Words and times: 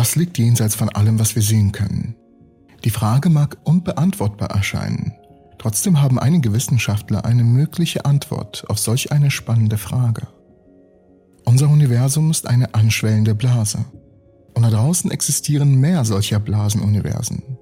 Was 0.00 0.16
liegt 0.16 0.38
jenseits 0.38 0.74
von 0.74 0.88
allem, 0.88 1.18
was 1.18 1.34
wir 1.34 1.42
sehen 1.42 1.72
können? 1.72 2.14
Die 2.84 2.90
Frage 2.90 3.28
mag 3.28 3.58
unbeantwortbar 3.64 4.48
erscheinen. 4.50 5.12
Trotzdem 5.58 6.00
haben 6.00 6.18
einige 6.18 6.54
Wissenschaftler 6.54 7.26
eine 7.26 7.44
mögliche 7.44 8.06
Antwort 8.06 8.64
auf 8.68 8.78
solch 8.78 9.12
eine 9.12 9.30
spannende 9.30 9.76
Frage. 9.76 10.26
Unser 11.44 11.68
Universum 11.68 12.30
ist 12.30 12.46
eine 12.46 12.72
anschwellende 12.72 13.34
Blase. 13.34 13.84
Und 14.54 14.62
da 14.62 14.70
draußen 14.70 15.10
existieren 15.10 15.78
mehr 15.78 16.06
solcher 16.06 16.40
Blasenuniversen, 16.40 17.58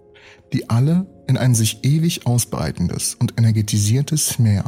die 0.52 0.70
alle 0.70 1.06
in 1.26 1.36
ein 1.36 1.56
sich 1.56 1.80
ewig 1.82 2.24
ausbreitendes 2.24 3.16
und 3.16 3.36
energetisiertes 3.36 4.38
Meer, 4.38 4.62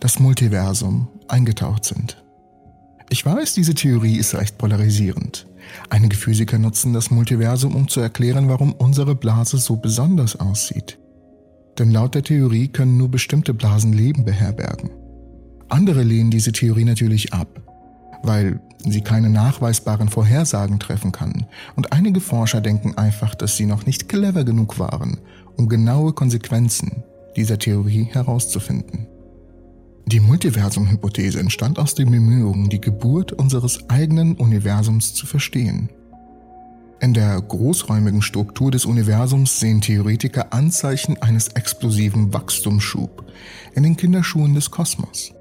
das 0.00 0.20
Multiversum, 0.20 1.08
eingetaucht 1.28 1.86
sind. 1.86 2.25
Ich 3.08 3.24
weiß, 3.24 3.54
diese 3.54 3.74
Theorie 3.74 4.16
ist 4.16 4.34
recht 4.34 4.58
polarisierend. 4.58 5.46
Einige 5.90 6.16
Physiker 6.16 6.58
nutzen 6.58 6.92
das 6.92 7.10
Multiversum, 7.10 7.74
um 7.76 7.88
zu 7.88 8.00
erklären, 8.00 8.48
warum 8.48 8.72
unsere 8.72 9.14
Blase 9.14 9.58
so 9.58 9.76
besonders 9.76 10.38
aussieht. 10.38 10.98
Denn 11.78 11.92
laut 11.92 12.14
der 12.14 12.22
Theorie 12.22 12.68
können 12.68 12.96
nur 12.96 13.10
bestimmte 13.10 13.54
Blasen 13.54 13.92
Leben 13.92 14.24
beherbergen. 14.24 14.90
Andere 15.68 16.02
lehnen 16.02 16.30
diese 16.30 16.52
Theorie 16.52 16.84
natürlich 16.84 17.32
ab, 17.32 17.60
weil 18.22 18.60
sie 18.78 19.00
keine 19.00 19.30
nachweisbaren 19.30 20.08
Vorhersagen 20.08 20.78
treffen 20.78 21.12
kann. 21.12 21.46
Und 21.76 21.92
einige 21.92 22.20
Forscher 22.20 22.60
denken 22.60 22.96
einfach, 22.96 23.34
dass 23.34 23.56
sie 23.56 23.66
noch 23.66 23.86
nicht 23.86 24.08
clever 24.08 24.44
genug 24.44 24.78
waren, 24.78 25.18
um 25.56 25.68
genaue 25.68 26.12
Konsequenzen 26.12 27.04
dieser 27.36 27.58
Theorie 27.58 28.04
herauszufinden. 28.04 29.06
Die 30.08 30.20
Multiversum-Hypothese 30.20 31.40
entstand 31.40 31.80
aus 31.80 31.96
den 31.96 32.12
Bemühungen, 32.12 32.68
die 32.68 32.80
Geburt 32.80 33.32
unseres 33.32 33.90
eigenen 33.90 34.36
Universums 34.36 35.14
zu 35.14 35.26
verstehen. 35.26 35.88
In 37.00 37.12
der 37.12 37.42
großräumigen 37.42 38.22
Struktur 38.22 38.70
des 38.70 38.86
Universums 38.86 39.58
sehen 39.58 39.80
Theoretiker 39.80 40.52
Anzeichen 40.52 41.20
eines 41.20 41.48
explosiven 41.48 42.32
Wachstumsschub 42.32 43.24
in 43.74 43.82
den 43.82 43.96
Kinderschuhen 43.96 44.54
des 44.54 44.70
Kosmos. 44.70 45.34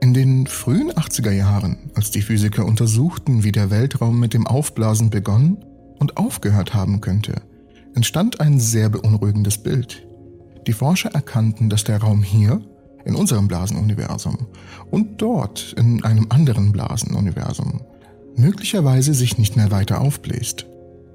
In 0.00 0.14
den 0.14 0.46
frühen 0.46 0.90
80er 0.90 1.32
Jahren, 1.32 1.90
als 1.94 2.10
die 2.10 2.22
Physiker 2.22 2.64
untersuchten, 2.64 3.44
wie 3.44 3.52
der 3.52 3.68
Weltraum 3.68 4.18
mit 4.18 4.32
dem 4.32 4.46
Aufblasen 4.46 5.10
begonnen 5.10 5.58
und 5.98 6.16
aufgehört 6.16 6.72
haben 6.72 7.02
könnte, 7.02 7.42
entstand 7.94 8.40
ein 8.40 8.60
sehr 8.60 8.88
beunruhigendes 8.88 9.58
Bild. 9.58 10.06
Die 10.66 10.72
Forscher 10.72 11.10
erkannten, 11.10 11.68
dass 11.68 11.84
der 11.84 11.98
Raum 11.98 12.22
hier 12.22 12.62
in 13.04 13.14
unserem 13.14 13.48
Blasenuniversum 13.48 14.48
und 14.90 15.20
dort 15.20 15.74
in 15.74 16.04
einem 16.04 16.26
anderen 16.30 16.72
Blasenuniversum 16.72 17.80
möglicherweise 18.36 19.14
sich 19.14 19.38
nicht 19.38 19.56
mehr 19.56 19.70
weiter 19.70 20.00
aufbläst. 20.00 20.66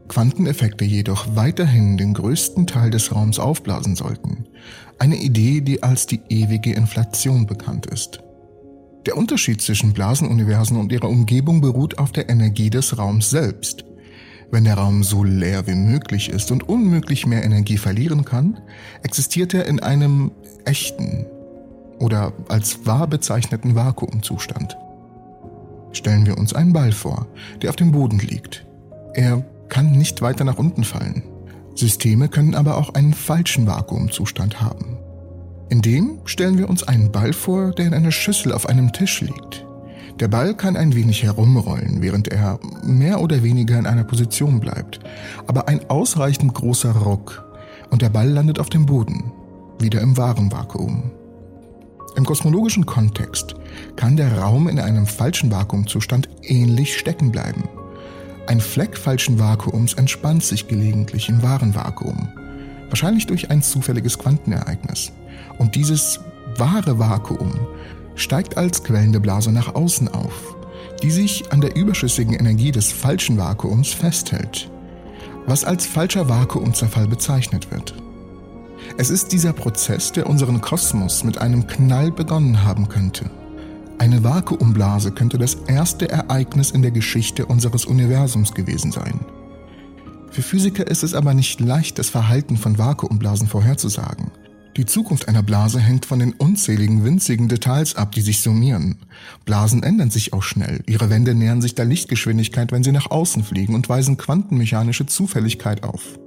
Quanteneffekte 0.08 0.86
jedoch 0.86 1.36
weiterhin 1.36 1.98
den 1.98 2.14
größten 2.14 2.68
Teil 2.68 2.92
des 2.92 3.14
Raums 3.14 3.40
aufblasen 3.40 3.96
sollten. 3.96 4.46
Eine 5.00 5.18
Idee, 5.18 5.62
die 5.62 5.82
als 5.82 6.06
die 6.06 6.22
ewige 6.30 6.74
Inflation 6.74 7.48
bekannt 7.48 7.88
ist. 7.88 8.20
Der 9.06 9.18
Unterschied 9.18 9.62
zwischen 9.62 9.94
Blasenuniversen 9.94 10.78
und 10.78 10.92
ihrer 10.92 11.10
Umgebung 11.10 11.62
beruht 11.62 11.98
auf 11.98 12.12
der 12.12 12.30
Energie 12.30 12.70
des 12.70 12.98
Raums 12.98 13.30
selbst. 13.30 13.86
Wenn 14.52 14.64
der 14.64 14.76
Raum 14.76 15.04
so 15.04 15.24
leer 15.24 15.68
wie 15.68 15.76
möglich 15.76 16.30
ist 16.30 16.52
und 16.52 16.68
unmöglich 16.68 17.26
mehr 17.26 17.44
Energie 17.44 17.78
verlieren 17.78 18.26
kann, 18.26 18.60
existiert 19.04 19.54
er 19.54 19.66
in 19.66 19.80
einem 19.80 20.32
echten, 20.66 21.26
oder 22.00 22.34
als 22.48 22.86
wahr 22.86 23.08
bezeichneten 23.08 23.76
Vakuumzustand. 23.76 24.78
Stellen 25.92 26.26
wir 26.26 26.38
uns 26.38 26.54
einen 26.54 26.74
Ball 26.74 26.92
vor, 26.92 27.28
der 27.62 27.70
auf 27.70 27.76
dem 27.76 27.92
Boden 27.92 28.20
liegt. 28.20 28.66
Er 29.14 29.46
kann 29.70 29.92
nicht 29.92 30.22
weiter 30.22 30.44
nach 30.44 30.58
unten 30.58 30.84
fallen. 30.84 31.24
Systeme 31.76 32.28
können 32.28 32.56
aber 32.56 32.78
auch 32.78 32.94
einen 32.94 33.14
falschen 33.14 33.68
Vakuumzustand 33.68 34.62
haben. 34.62 34.98
In 35.70 35.82
dem 35.82 36.20
stellen 36.26 36.58
wir 36.58 36.70
uns 36.70 36.84
einen 36.84 37.12
Ball 37.12 37.34
vor, 37.34 37.72
der 37.72 37.88
in 37.88 37.94
einer 37.94 38.12
Schüssel 38.12 38.52
auf 38.52 38.68
einem 38.68 38.94
Tisch 38.94 39.22
liegt. 39.22 39.66
Der 40.20 40.28
Ball 40.30 40.54
kann 40.56 40.78
ein 40.78 40.96
wenig 40.96 41.24
herumrollen, 41.24 42.02
während 42.02 42.30
er 42.30 42.60
mehr 42.84 43.20
oder 43.20 43.44
weniger 43.44 43.78
in 43.78 43.86
einer 43.86 44.06
Position 44.06 44.60
bleibt. 44.60 45.00
Aber 45.48 45.68
ein 45.68 45.90
ausreichend 45.90 46.54
großer 46.54 46.92
Ruck 46.92 47.44
und 47.90 48.02
der 48.02 48.10
Ball 48.10 48.30
landet 48.30 48.60
auf 48.60 48.70
dem 48.70 48.86
Boden, 48.86 49.32
wieder 49.80 50.00
im 50.02 50.16
wahren 50.16 50.52
Vakuum. 50.52 51.12
Im 52.16 52.26
kosmologischen 52.26 52.86
Kontext 52.86 53.56
kann 53.98 54.16
der 54.16 54.38
Raum 54.38 54.70
in 54.70 54.80
einem 54.80 55.06
falschen 55.06 55.52
Vakuumzustand 55.52 56.30
ähnlich 56.44 56.98
stecken 56.98 57.32
bleiben. 57.32 57.68
Ein 58.48 58.62
Fleck 58.62 58.98
falschen 58.98 59.38
Vakuums 59.38 59.94
entspannt 59.94 60.44
sich 60.44 60.68
gelegentlich 60.68 61.28
im 61.28 61.42
wahren 61.44 61.76
Vakuum, 61.76 62.30
wahrscheinlich 62.90 63.28
durch 63.28 63.52
ein 63.52 63.62
zufälliges 63.62 64.18
Quantenereignis. 64.18 65.12
Und 65.58 65.76
dieses 65.76 66.22
wahre 66.58 67.00
Vakuum 67.00 67.54
steigt 68.16 68.56
als 68.56 68.84
quellende 68.84 69.20
Blase 69.20 69.52
nach 69.52 69.76
außen 69.76 70.08
auf, 70.08 70.56
die 71.04 71.12
sich 71.12 71.52
an 71.52 71.60
der 71.60 71.76
überschüssigen 71.76 72.34
Energie 72.34 72.72
des 72.72 72.94
falschen 72.94 73.38
Vakuums 73.38 73.92
festhält, 73.92 74.70
was 75.48 75.66
als 75.66 75.86
falscher 75.86 76.30
Vakuumzerfall 76.30 77.08
bezeichnet 77.08 77.72
wird. 77.72 77.94
Es 78.98 79.10
ist 79.10 79.34
dieser 79.34 79.52
Prozess, 79.52 80.14
der 80.14 80.28
unseren 80.28 80.62
Kosmos 80.62 81.26
mit 81.26 81.38
einem 81.38 81.68
Knall 81.68 82.12
begonnen 82.12 82.64
haben 82.64 82.88
könnte. 82.88 83.30
Eine 83.98 84.24
Vakuumblase 84.24 85.12
könnte 85.12 85.38
das 85.38 85.56
erste 85.68 86.10
Ereignis 86.10 86.72
in 86.72 86.82
der 86.82 86.92
Geschichte 86.92 87.46
unseres 87.46 87.86
Universums 87.86 88.54
gewesen 88.54 88.94
sein. 88.94 89.20
Für 90.32 90.42
Physiker 90.42 90.88
ist 90.88 91.04
es 91.04 91.14
aber 91.14 91.34
nicht 91.34 91.60
leicht, 91.60 92.00
das 92.00 92.10
Verhalten 92.10 92.56
von 92.56 92.78
Vakuumblasen 92.78 93.48
vorherzusagen. 93.50 94.32
Die 94.78 94.86
Zukunft 94.86 95.28
einer 95.28 95.44
Blase 95.44 95.80
hängt 95.80 96.06
von 96.06 96.20
den 96.20 96.34
unzähligen 96.34 97.04
winzigen 97.04 97.50
Details 97.50 97.96
ab, 97.96 98.14
die 98.14 98.22
sich 98.22 98.42
summieren. 98.42 98.98
Blasen 99.44 99.84
ändern 99.84 100.10
sich 100.10 100.32
auch 100.32 100.44
schnell. 100.44 100.84
Ihre 100.88 101.10
Wände 101.10 101.36
nähern 101.36 101.62
sich 101.62 101.76
der 101.76 101.86
Lichtgeschwindigkeit, 101.86 102.72
wenn 102.72 102.84
sie 102.84 102.94
nach 102.94 103.12
außen 103.12 103.44
fliegen 103.44 103.76
und 103.76 103.90
weisen 103.90 104.18
quantenmechanische 104.18 105.06
Zufälligkeit 105.06 105.84
auf. 105.84 106.18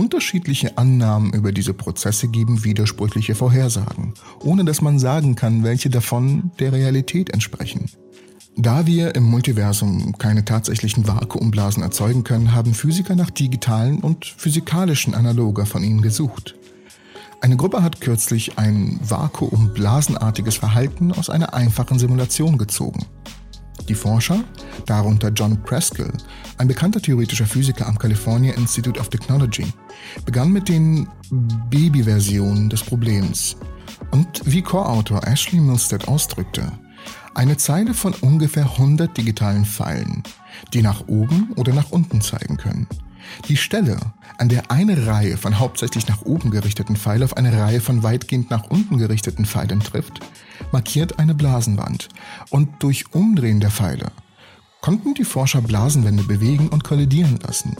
Unterschiedliche 0.00 0.78
Annahmen 0.78 1.30
über 1.34 1.52
diese 1.52 1.74
Prozesse 1.74 2.28
geben 2.28 2.64
widersprüchliche 2.64 3.34
Vorhersagen, 3.34 4.14
ohne 4.42 4.64
dass 4.64 4.80
man 4.80 4.98
sagen 4.98 5.34
kann, 5.34 5.62
welche 5.62 5.90
davon 5.90 6.52
der 6.58 6.72
Realität 6.72 7.28
entsprechen. 7.28 7.84
Da 8.56 8.86
wir 8.86 9.14
im 9.14 9.24
Multiversum 9.24 10.16
keine 10.16 10.46
tatsächlichen 10.46 11.06
Vakuumblasen 11.06 11.82
erzeugen 11.82 12.24
können, 12.24 12.54
haben 12.54 12.72
Physiker 12.72 13.14
nach 13.14 13.28
digitalen 13.28 13.98
und 13.98 14.24
physikalischen 14.24 15.14
Analoger 15.14 15.66
von 15.66 15.84
ihnen 15.84 16.00
gesucht. 16.00 16.54
Eine 17.42 17.58
Gruppe 17.58 17.82
hat 17.82 18.00
kürzlich 18.00 18.56
ein 18.56 18.98
vakuumblasenartiges 19.06 20.56
Verhalten 20.56 21.12
aus 21.12 21.28
einer 21.28 21.52
einfachen 21.52 21.98
Simulation 21.98 22.56
gezogen. 22.56 23.04
Die 23.88 23.94
Forscher, 23.94 24.44
darunter 24.86 25.28
John 25.30 25.62
Preskill, 25.62 26.12
ein 26.58 26.68
bekannter 26.68 27.00
theoretischer 27.00 27.46
Physiker 27.46 27.86
am 27.86 27.98
California 27.98 28.54
Institute 28.54 28.98
of 29.00 29.08
Technology, 29.08 29.66
begannen 30.24 30.52
mit 30.52 30.68
den 30.68 31.08
Babyversionen 31.70 32.68
des 32.68 32.82
Problems. 32.82 33.56
Und 34.10 34.42
wie 34.44 34.62
Co-Autor 34.62 35.26
Ashley 35.26 35.60
Milstead 35.60 36.08
ausdrückte, 36.08 36.72
eine 37.34 37.56
Zeile 37.56 37.94
von 37.94 38.14
ungefähr 38.14 38.64
100 38.64 39.16
digitalen 39.16 39.64
Pfeilen, 39.64 40.22
die 40.74 40.82
nach 40.82 41.06
oben 41.06 41.52
oder 41.56 41.72
nach 41.72 41.90
unten 41.90 42.20
zeigen 42.20 42.56
können. 42.56 42.86
Die 43.48 43.56
Stelle, 43.56 43.98
an 44.38 44.48
der 44.48 44.70
eine 44.70 45.06
Reihe 45.06 45.36
von 45.36 45.58
hauptsächlich 45.58 46.08
nach 46.08 46.22
oben 46.22 46.50
gerichteten 46.50 46.96
Pfeilen 46.96 47.22
auf 47.22 47.36
eine 47.36 47.56
Reihe 47.56 47.80
von 47.80 48.02
weitgehend 48.02 48.50
nach 48.50 48.64
unten 48.64 48.98
gerichteten 48.98 49.44
Pfeilen 49.44 49.80
trifft, 49.80 50.20
markiert 50.72 51.18
eine 51.18 51.34
Blasenwand 51.34 52.08
und 52.50 52.82
durch 52.82 53.14
Umdrehen 53.14 53.60
der 53.60 53.70
Pfeile 53.70 54.12
konnten 54.80 55.14
die 55.14 55.24
Forscher 55.24 55.60
Blasenwände 55.60 56.22
bewegen 56.22 56.68
und 56.68 56.84
kollidieren 56.84 57.38
lassen. 57.42 57.76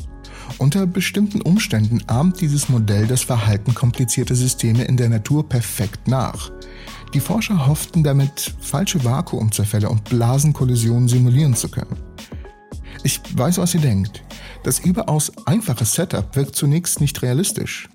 Unter 0.58 0.86
bestimmten 0.86 1.40
Umständen 1.40 2.02
ahmt 2.06 2.40
dieses 2.40 2.68
Modell 2.68 3.06
das 3.06 3.22
Verhalten 3.22 3.74
komplizierter 3.74 4.34
Systeme 4.34 4.84
in 4.84 4.96
der 4.96 5.08
Natur 5.08 5.48
perfekt 5.48 6.08
nach. 6.08 6.50
Die 7.14 7.20
Forscher 7.20 7.66
hofften 7.66 8.02
damit, 8.04 8.54
falsche 8.60 9.04
Vakuumzerfälle 9.04 9.88
und 9.88 10.04
Blasenkollisionen 10.04 11.08
simulieren 11.08 11.54
zu 11.54 11.68
können. 11.68 11.96
Ich 13.02 13.20
weiß, 13.34 13.58
was 13.58 13.74
ihr 13.74 13.80
denkt. 13.80 14.22
Das 14.62 14.78
überaus 14.78 15.32
einfache 15.46 15.84
Setup 15.84 16.36
wirkt 16.36 16.54
zunächst 16.54 17.00
nicht 17.00 17.22
realistisch. 17.22 17.88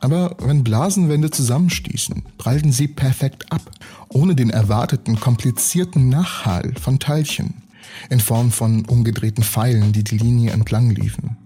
Aber 0.00 0.34
wenn 0.40 0.64
Blasenwände 0.64 1.30
zusammenstießen, 1.30 2.22
prallten 2.38 2.72
sie 2.72 2.88
perfekt 2.88 3.52
ab, 3.52 3.70
ohne 4.08 4.34
den 4.34 4.50
erwarteten 4.50 5.20
komplizierten 5.20 6.08
Nachhall 6.08 6.72
von 6.80 6.98
Teilchen, 6.98 7.62
in 8.08 8.18
Form 8.18 8.50
von 8.50 8.86
umgedrehten 8.86 9.44
Pfeilen, 9.44 9.92
die 9.92 10.04
die 10.04 10.16
Linie 10.16 10.52
entlang 10.52 10.90
liefen. 10.90 11.36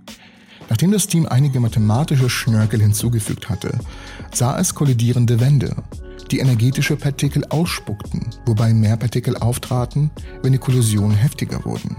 Nachdem 0.70 0.92
das 0.92 1.08
Team 1.08 1.26
einige 1.26 1.60
mathematische 1.60 2.30
Schnörkel 2.30 2.80
hinzugefügt 2.80 3.48
hatte, 3.48 3.78
sah 4.32 4.58
es 4.58 4.74
kollidierende 4.74 5.40
Wände, 5.40 5.76
die 6.30 6.38
energetische 6.38 6.96
Partikel 6.96 7.44
ausspuckten, 7.46 8.30
wobei 8.46 8.72
mehr 8.72 8.96
Partikel 8.96 9.36
auftraten, 9.36 10.10
wenn 10.42 10.52
die 10.52 10.58
Kollisionen 10.58 11.16
heftiger 11.16 11.64
wurden. 11.64 11.96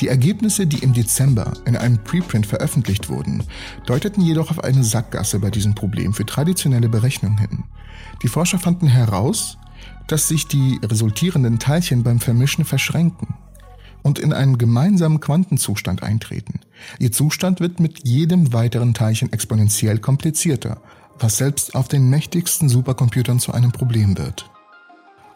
Die 0.00 0.08
Ergebnisse, 0.08 0.66
die 0.66 0.78
im 0.78 0.94
Dezember 0.94 1.52
in 1.66 1.76
einem 1.76 2.02
Preprint 2.02 2.46
veröffentlicht 2.46 3.10
wurden, 3.10 3.44
deuteten 3.86 4.22
jedoch 4.22 4.50
auf 4.50 4.64
eine 4.64 4.82
Sackgasse 4.82 5.38
bei 5.40 5.50
diesem 5.50 5.74
Problem 5.74 6.14
für 6.14 6.24
traditionelle 6.24 6.88
Berechnungen 6.88 7.38
hin. 7.38 7.64
Die 8.22 8.28
Forscher 8.28 8.58
fanden 8.58 8.86
heraus, 8.86 9.58
dass 10.08 10.28
sich 10.28 10.46
die 10.46 10.80
resultierenden 10.82 11.58
Teilchen 11.58 12.02
beim 12.02 12.18
Vermischen 12.18 12.64
verschränken 12.64 13.34
und 14.02 14.18
in 14.18 14.32
einen 14.32 14.58
gemeinsamen 14.58 15.20
Quantenzustand 15.20 16.02
eintreten. 16.02 16.60
Ihr 16.98 17.12
Zustand 17.12 17.60
wird 17.60 17.80
mit 17.80 18.06
jedem 18.08 18.52
weiteren 18.52 18.94
Teilchen 18.94 19.32
exponentiell 19.32 19.98
komplizierter, 19.98 20.80
was 21.18 21.36
selbst 21.36 21.74
auf 21.74 21.88
den 21.88 22.08
mächtigsten 22.08 22.70
Supercomputern 22.70 23.38
zu 23.38 23.52
einem 23.52 23.72
Problem 23.72 24.16
wird. 24.16 24.49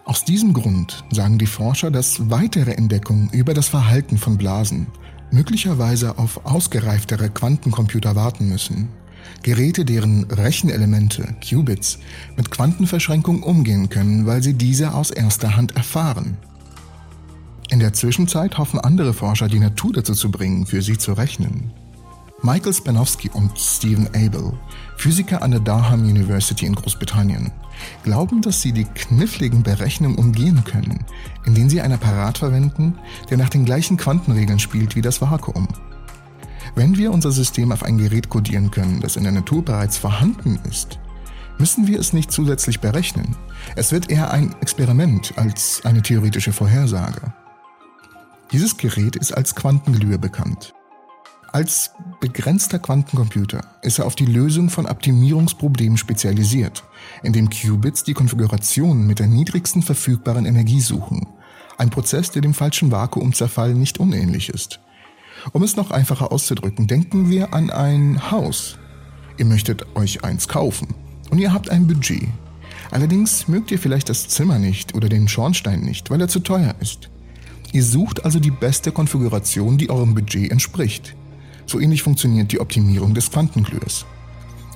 Aus 0.04 0.22
diesem 0.22 0.52
Grund 0.52 1.02
sagen 1.10 1.38
die 1.38 1.46
Forscher, 1.46 1.90
dass 1.90 2.28
weitere 2.28 2.72
Entdeckungen 2.72 3.30
über 3.30 3.54
das 3.54 3.68
Verhalten 3.68 4.18
von 4.18 4.36
Blasen 4.36 4.86
möglicherweise 5.30 6.18
auf 6.18 6.44
ausgereiftere 6.44 7.30
Quantencomputer 7.30 8.14
warten 8.14 8.48
müssen. 8.48 8.90
Geräte, 9.42 9.86
deren 9.86 10.24
Rechenelemente, 10.24 11.34
Qubits, 11.42 11.98
mit 12.36 12.50
Quantenverschränkung 12.50 13.42
umgehen 13.42 13.88
können, 13.88 14.26
weil 14.26 14.42
sie 14.42 14.52
diese 14.52 14.92
aus 14.92 15.10
erster 15.10 15.56
Hand 15.56 15.74
erfahren. 15.74 16.36
In 17.70 17.78
der 17.78 17.94
Zwischenzeit 17.94 18.58
hoffen 18.58 18.78
andere 18.78 19.14
Forscher, 19.14 19.48
die 19.48 19.58
Natur 19.58 19.94
dazu 19.94 20.12
zu 20.12 20.30
bringen, 20.30 20.66
für 20.66 20.82
sie 20.82 20.98
zu 20.98 21.14
rechnen. 21.14 21.72
Michael 22.44 22.74
Spanowski 22.74 23.30
und 23.32 23.58
Stephen 23.58 24.06
Abel, 24.08 24.52
Physiker 24.98 25.40
an 25.42 25.52
der 25.52 25.60
Durham 25.60 26.02
University 26.02 26.66
in 26.66 26.74
Großbritannien, 26.74 27.50
glauben, 28.02 28.42
dass 28.42 28.60
sie 28.60 28.72
die 28.72 28.84
kniffligen 28.84 29.62
Berechnungen 29.62 30.18
umgehen 30.18 30.62
können, 30.62 31.06
indem 31.46 31.70
sie 31.70 31.80
einen 31.80 31.94
Apparat 31.94 32.36
verwenden, 32.36 32.98
der 33.30 33.38
nach 33.38 33.48
den 33.48 33.64
gleichen 33.64 33.96
Quantenregeln 33.96 34.58
spielt 34.58 34.94
wie 34.94 35.00
das 35.00 35.22
Vakuum. 35.22 35.68
Wenn 36.74 36.98
wir 36.98 37.12
unser 37.12 37.32
System 37.32 37.72
auf 37.72 37.82
ein 37.82 37.96
Gerät 37.96 38.28
codieren 38.28 38.70
können, 38.70 39.00
das 39.00 39.16
in 39.16 39.22
der 39.22 39.32
Natur 39.32 39.64
bereits 39.64 39.96
vorhanden 39.96 40.60
ist, 40.68 40.98
müssen 41.58 41.86
wir 41.86 41.98
es 41.98 42.12
nicht 42.12 42.30
zusätzlich 42.30 42.78
berechnen. 42.80 43.36
Es 43.74 43.90
wird 43.90 44.10
eher 44.10 44.30
ein 44.30 44.54
Experiment 44.60 45.32
als 45.36 45.80
eine 45.86 46.02
theoretische 46.02 46.52
Vorhersage. 46.52 47.32
Dieses 48.52 48.76
Gerät 48.76 49.16
ist 49.16 49.32
als 49.32 49.54
Quantenglühe 49.54 50.18
bekannt. 50.18 50.74
Als 51.54 51.92
begrenzter 52.18 52.80
Quantencomputer 52.80 53.60
ist 53.82 54.00
er 54.00 54.06
auf 54.06 54.16
die 54.16 54.26
Lösung 54.26 54.70
von 54.70 54.86
Optimierungsproblemen 54.86 55.96
spezialisiert, 55.96 56.82
indem 57.22 57.48
Qubits 57.48 58.02
die 58.02 58.12
Konfiguration 58.12 59.06
mit 59.06 59.20
der 59.20 59.28
niedrigsten 59.28 59.80
verfügbaren 59.80 60.46
Energie 60.46 60.80
suchen. 60.80 61.28
Ein 61.78 61.90
Prozess, 61.90 62.32
der 62.32 62.42
dem 62.42 62.54
falschen 62.54 62.90
Vakuumzerfall 62.90 63.72
nicht 63.72 64.00
unähnlich 64.00 64.48
ist. 64.48 64.80
Um 65.52 65.62
es 65.62 65.76
noch 65.76 65.92
einfacher 65.92 66.32
auszudrücken, 66.32 66.88
denken 66.88 67.30
wir 67.30 67.54
an 67.54 67.70
ein 67.70 68.32
Haus. 68.32 68.76
Ihr 69.38 69.44
möchtet 69.44 69.86
euch 69.94 70.24
eins 70.24 70.48
kaufen 70.48 70.88
und 71.30 71.38
ihr 71.38 71.52
habt 71.52 71.70
ein 71.70 71.86
Budget. 71.86 72.26
Allerdings 72.90 73.46
mögt 73.46 73.70
ihr 73.70 73.78
vielleicht 73.78 74.08
das 74.08 74.26
Zimmer 74.26 74.58
nicht 74.58 74.96
oder 74.96 75.08
den 75.08 75.28
Schornstein 75.28 75.82
nicht, 75.82 76.10
weil 76.10 76.20
er 76.20 76.26
zu 76.26 76.40
teuer 76.40 76.74
ist. 76.80 77.10
Ihr 77.70 77.84
sucht 77.84 78.24
also 78.24 78.40
die 78.40 78.50
beste 78.50 78.90
Konfiguration, 78.90 79.78
die 79.78 79.88
eurem 79.88 80.14
Budget 80.14 80.50
entspricht. 80.50 81.14
So 81.66 81.80
ähnlich 81.80 82.02
funktioniert 82.02 82.52
die 82.52 82.60
Optimierung 82.60 83.14
des 83.14 83.30
Quantenglührs. 83.30 84.06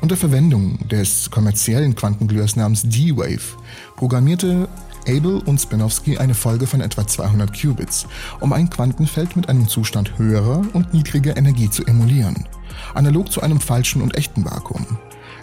Unter 0.01 0.17
Verwendung 0.17 0.79
des 0.89 1.31
kommerziellen 1.31 1.95
Quantenglührs 1.95 2.57
namens 2.57 2.83
D-Wave 2.85 3.57
programmierte 3.97 4.69
Abel 5.09 5.39
und 5.45 5.59
Spanowski 5.59 6.19
eine 6.19 6.35
Folge 6.35 6.67
von 6.67 6.81
etwa 6.81 7.07
200 7.07 7.59
Qubits, 7.59 8.07
um 8.41 8.53
ein 8.53 8.71
Quantenfeld 8.71 9.37
mit 9.37 9.49
einem 9.49 9.67
Zustand 9.67 10.19
höherer 10.19 10.63
und 10.73 10.93
niedriger 10.93 11.37
Energie 11.37 11.71
zu 11.71 11.85
emulieren, 11.87 12.47
analog 12.95 13.33
zu 13.33 13.41
einem 13.41 13.59
falschen 13.59 14.03
und 14.03 14.17
echten 14.17 14.45
Vakuum. 14.45 14.87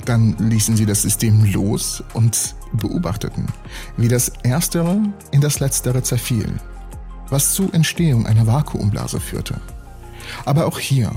Dann 0.06 0.36
ließen 0.38 0.78
sie 0.78 0.86
das 0.86 1.02
System 1.02 1.52
los 1.52 2.04
und 2.14 2.56
beobachteten, 2.74 3.48
wie 3.98 4.08
das 4.08 4.32
Erstere 4.44 5.02
in 5.32 5.42
das 5.42 5.60
Letztere 5.60 6.04
zerfiel, 6.04 6.54
was 7.30 7.54
zur 7.54 7.74
Entstehung 7.74 8.28
einer 8.28 8.46
Vakuumblase 8.46 9.20
führte. 9.20 9.60
Aber 10.46 10.68
auch 10.68 10.80
hier 10.80 11.12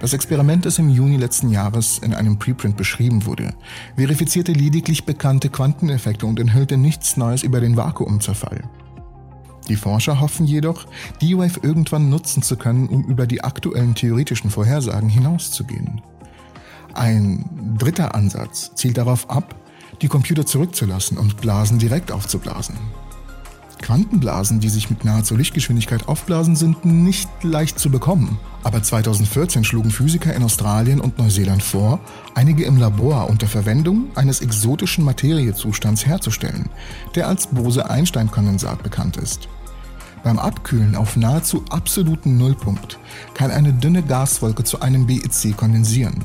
das 0.00 0.14
Experiment, 0.14 0.64
das 0.66 0.78
im 0.78 0.88
Juni 0.88 1.18
letzten 1.18 1.50
Jahres 1.50 1.98
in 1.98 2.14
einem 2.14 2.38
Preprint 2.38 2.76
beschrieben 2.76 3.26
wurde, 3.26 3.54
verifizierte 3.96 4.52
lediglich 4.52 5.04
bekannte 5.04 5.50
Quanteneffekte 5.50 6.26
und 6.26 6.40
enthüllte 6.40 6.78
nichts 6.78 7.16
Neues 7.16 7.42
über 7.42 7.60
den 7.60 7.76
Vakuumzerfall. 7.76 8.62
Die 9.68 9.76
Forscher 9.76 10.18
hoffen 10.18 10.46
jedoch, 10.46 10.86
D-Wave 11.22 11.60
irgendwann 11.62 12.08
nutzen 12.08 12.42
zu 12.42 12.56
können, 12.56 12.88
um 12.88 13.04
über 13.04 13.26
die 13.26 13.44
aktuellen 13.44 13.94
theoretischen 13.94 14.50
Vorhersagen 14.50 15.08
hinauszugehen. 15.08 16.00
Ein 16.94 17.76
dritter 17.78 18.14
Ansatz 18.14 18.72
zielt 18.74 18.96
darauf 18.96 19.30
ab, 19.30 19.54
die 20.02 20.08
Computer 20.08 20.46
zurückzulassen 20.46 21.18
und 21.18 21.36
Blasen 21.36 21.78
direkt 21.78 22.10
aufzublasen. 22.10 22.76
Quantenblasen, 23.90 24.60
die 24.60 24.68
sich 24.68 24.88
mit 24.88 25.04
nahezu 25.04 25.34
Lichtgeschwindigkeit 25.34 26.06
aufblasen, 26.06 26.54
sind 26.54 26.84
nicht 26.84 27.28
leicht 27.42 27.76
zu 27.76 27.90
bekommen. 27.90 28.38
Aber 28.62 28.80
2014 28.80 29.64
schlugen 29.64 29.90
Physiker 29.90 30.32
in 30.32 30.44
Australien 30.44 31.00
und 31.00 31.18
Neuseeland 31.18 31.60
vor, 31.60 31.98
einige 32.36 32.62
im 32.66 32.76
Labor 32.76 33.28
unter 33.28 33.48
Verwendung 33.48 34.04
eines 34.14 34.42
exotischen 34.42 35.04
Materiezustands 35.04 36.06
herzustellen, 36.06 36.68
der 37.16 37.26
als 37.26 37.48
Bose-Einstein-Kondensat 37.48 38.80
bekannt 38.84 39.16
ist. 39.16 39.48
Beim 40.22 40.38
Abkühlen 40.38 40.94
auf 40.94 41.16
nahezu 41.16 41.64
absoluten 41.70 42.36
Nullpunkt 42.36 42.96
kann 43.34 43.50
eine 43.50 43.72
dünne 43.72 44.04
Gaswolke 44.04 44.62
zu 44.62 44.80
einem 44.82 45.08
BEC 45.08 45.56
kondensieren, 45.56 46.24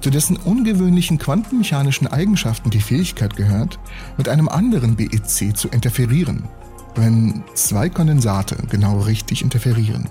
zu 0.00 0.10
dessen 0.10 0.36
ungewöhnlichen 0.38 1.18
quantenmechanischen 1.18 2.08
Eigenschaften 2.08 2.70
die 2.70 2.80
Fähigkeit 2.80 3.36
gehört, 3.36 3.78
mit 4.18 4.28
einem 4.28 4.48
anderen 4.48 4.96
BEC 4.96 5.56
zu 5.56 5.68
interferieren. 5.68 6.48
Wenn 6.96 7.44
zwei 7.54 7.90
Kondensate 7.90 8.56
genau 8.70 9.00
richtig 9.00 9.42
interferieren, 9.42 10.08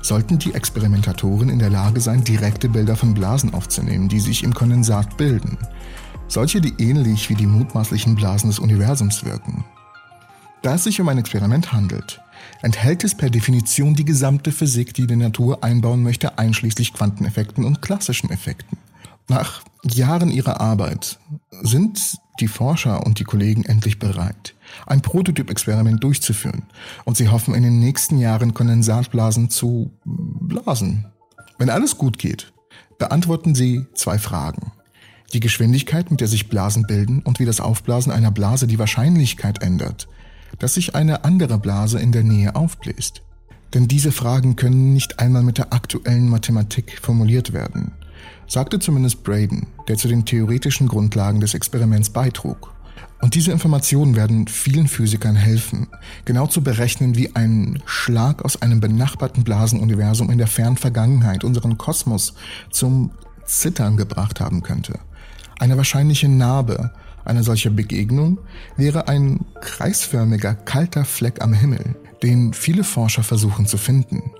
sollten 0.00 0.38
die 0.38 0.54
Experimentatoren 0.54 1.50
in 1.50 1.58
der 1.58 1.68
Lage 1.68 2.00
sein, 2.00 2.24
direkte 2.24 2.70
Bilder 2.70 2.96
von 2.96 3.12
Blasen 3.12 3.52
aufzunehmen, 3.52 4.08
die 4.08 4.18
sich 4.18 4.42
im 4.42 4.54
Kondensat 4.54 5.18
bilden. 5.18 5.58
Solche, 6.28 6.62
die 6.62 6.72
ähnlich 6.82 7.28
wie 7.28 7.34
die 7.34 7.46
mutmaßlichen 7.46 8.14
Blasen 8.14 8.48
des 8.48 8.58
Universums 8.58 9.24
wirken. 9.26 9.64
Da 10.62 10.76
es 10.76 10.84
sich 10.84 10.98
um 11.02 11.08
ein 11.10 11.18
Experiment 11.18 11.74
handelt, 11.74 12.22
enthält 12.62 13.04
es 13.04 13.14
per 13.14 13.28
Definition 13.28 13.94
die 13.94 14.06
gesamte 14.06 14.52
Physik, 14.52 14.94
die 14.94 15.06
die 15.06 15.16
Natur 15.16 15.62
einbauen 15.62 16.02
möchte, 16.02 16.38
einschließlich 16.38 16.94
Quanteneffekten 16.94 17.64
und 17.64 17.82
klassischen 17.82 18.30
Effekten. 18.30 18.78
Nach 19.32 19.62
Jahren 19.90 20.30
ihrer 20.30 20.60
Arbeit 20.60 21.18
sind 21.62 22.18
die 22.38 22.48
Forscher 22.48 23.06
und 23.06 23.18
die 23.18 23.24
Kollegen 23.24 23.64
endlich 23.64 23.98
bereit, 23.98 24.54
ein 24.86 25.00
Prototyp-Experiment 25.00 26.04
durchzuführen 26.04 26.64
und 27.06 27.16
sie 27.16 27.30
hoffen 27.30 27.54
in 27.54 27.62
den 27.62 27.80
nächsten 27.80 28.18
Jahren 28.18 28.52
Kondensatblasen 28.52 29.48
zu 29.48 29.90
blasen. 30.04 31.06
Wenn 31.56 31.70
alles 31.70 31.96
gut 31.96 32.18
geht, 32.18 32.52
beantworten 32.98 33.54
sie 33.54 33.86
zwei 33.94 34.18
Fragen. 34.18 34.72
Die 35.32 35.40
Geschwindigkeit, 35.40 36.10
mit 36.10 36.20
der 36.20 36.28
sich 36.28 36.50
Blasen 36.50 36.82
bilden 36.86 37.22
und 37.22 37.38
wie 37.38 37.46
das 37.46 37.62
Aufblasen 37.62 38.12
einer 38.12 38.32
Blase 38.32 38.66
die 38.66 38.78
Wahrscheinlichkeit 38.78 39.62
ändert, 39.62 40.08
dass 40.58 40.74
sich 40.74 40.94
eine 40.94 41.24
andere 41.24 41.56
Blase 41.58 41.98
in 41.98 42.12
der 42.12 42.22
Nähe 42.22 42.54
aufbläst. 42.54 43.22
Denn 43.72 43.88
diese 43.88 44.12
Fragen 44.12 44.56
können 44.56 44.92
nicht 44.92 45.20
einmal 45.20 45.42
mit 45.42 45.56
der 45.56 45.72
aktuellen 45.72 46.28
Mathematik 46.28 46.98
formuliert 47.00 47.54
werden 47.54 47.92
sagte 48.46 48.78
zumindest 48.78 49.24
Braden, 49.24 49.66
der 49.88 49.96
zu 49.96 50.08
den 50.08 50.24
theoretischen 50.24 50.88
Grundlagen 50.88 51.40
des 51.40 51.54
Experiments 51.54 52.10
beitrug. 52.10 52.72
Und 53.20 53.36
diese 53.36 53.52
Informationen 53.52 54.16
werden 54.16 54.48
vielen 54.48 54.88
Physikern 54.88 55.36
helfen, 55.36 55.86
genau 56.24 56.48
zu 56.48 56.62
berechnen, 56.62 57.14
wie 57.14 57.34
ein 57.36 57.80
Schlag 57.86 58.44
aus 58.44 58.60
einem 58.60 58.80
benachbarten 58.80 59.44
Blasenuniversum 59.44 60.28
in 60.30 60.38
der 60.38 60.48
fernen 60.48 60.76
Vergangenheit 60.76 61.44
unseren 61.44 61.78
Kosmos 61.78 62.34
zum 62.70 63.12
Zittern 63.44 63.96
gebracht 63.96 64.40
haben 64.40 64.62
könnte. 64.62 64.98
Eine 65.58 65.76
wahrscheinliche 65.76 66.28
Narbe 66.28 66.90
einer 67.24 67.44
solchen 67.44 67.76
Begegnung 67.76 68.38
wäre 68.76 69.08
ein 69.08 69.40
kreisförmiger, 69.60 70.54
kalter 70.54 71.04
Fleck 71.04 71.40
am 71.40 71.52
Himmel, 71.52 71.94
den 72.22 72.52
viele 72.52 72.84
Forscher 72.84 73.22
versuchen 73.22 73.66
zu 73.66 73.78
finden. 73.78 74.32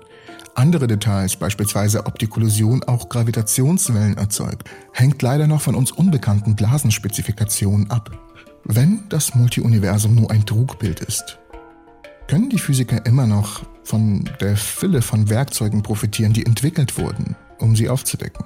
Andere 0.55 0.85
Details, 0.85 1.35
beispielsweise 1.35 2.05
ob 2.05 2.19
die 2.19 2.27
Kollision 2.27 2.83
auch 2.83 3.09
Gravitationswellen 3.09 4.17
erzeugt, 4.17 4.69
hängt 4.91 5.21
leider 5.21 5.47
noch 5.47 5.61
von 5.61 5.73
uns 5.73 5.91
unbekannten 5.91 6.55
Blasenspezifikationen 6.55 7.89
ab. 7.89 8.11
Wenn 8.63 9.03
das 9.09 9.33
Multiuniversum 9.33 10.15
nur 10.15 10.29
ein 10.29 10.45
Trugbild 10.45 10.99
ist, 10.99 11.39
können 12.27 12.49
die 12.49 12.59
Physiker 12.59 13.05
immer 13.05 13.25
noch 13.25 13.63
von 13.83 14.29
der 14.39 14.55
Fülle 14.55 15.01
von 15.01 15.29
Werkzeugen 15.29 15.83
profitieren, 15.83 16.33
die 16.33 16.45
entwickelt 16.45 16.97
wurden, 16.97 17.35
um 17.59 17.75
sie 17.75 17.89
aufzudecken. 17.89 18.45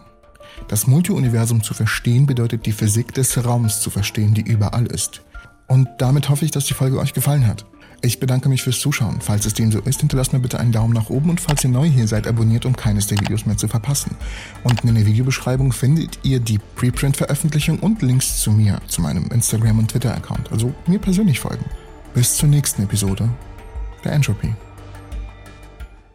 Das 0.69 0.87
Multiuniversum 0.87 1.61
zu 1.61 1.73
verstehen 1.73 2.25
bedeutet 2.25 2.65
die 2.65 2.71
Physik 2.71 3.13
des 3.13 3.43
Raums 3.43 3.81
zu 3.81 3.89
verstehen, 3.89 4.33
die 4.33 4.41
überall 4.41 4.87
ist. 4.87 5.21
Und 5.67 5.87
damit 5.97 6.29
hoffe 6.29 6.45
ich, 6.45 6.51
dass 6.51 6.65
die 6.65 6.73
Folge 6.73 6.99
euch 6.99 7.13
gefallen 7.13 7.45
hat. 7.45 7.65
Ich 8.01 8.19
bedanke 8.19 8.47
mich 8.47 8.61
fürs 8.61 8.79
Zuschauen. 8.79 9.21
Falls 9.21 9.45
es 9.45 9.53
dem 9.53 9.71
so 9.71 9.79
ist, 9.79 10.01
hinterlasst 10.01 10.31
mir 10.31 10.39
bitte 10.39 10.59
einen 10.59 10.71
Daumen 10.71 10.93
nach 10.93 11.09
oben 11.09 11.31
und 11.31 11.41
falls 11.41 11.63
ihr 11.63 11.69
neu 11.69 11.87
hier 11.87 12.07
seid, 12.07 12.27
abonniert, 12.27 12.65
um 12.65 12.75
keines 12.75 13.07
der 13.07 13.19
Videos 13.19 13.45
mehr 13.45 13.57
zu 13.57 13.67
verpassen. 13.67 14.15
Unten 14.63 14.87
in 14.87 14.95
der 14.95 15.05
Videobeschreibung 15.05 15.71
findet 15.71 16.19
ihr 16.23 16.39
die 16.39 16.59
Preprint-Veröffentlichung 16.75 17.79
und 17.79 18.01
Links 18.01 18.39
zu 18.39 18.51
mir, 18.51 18.79
zu 18.87 19.01
meinem 19.01 19.27
Instagram- 19.31 19.79
und 19.79 19.89
Twitter-Account. 19.89 20.51
Also 20.51 20.73
mir 20.85 20.99
persönlich 20.99 21.39
folgen. 21.39 21.65
Bis 22.13 22.37
zur 22.37 22.49
nächsten 22.49 22.83
Episode 22.83 23.29
der 24.03 24.13
Entropy. 24.13 24.53